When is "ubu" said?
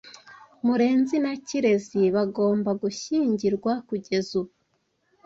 4.41-4.53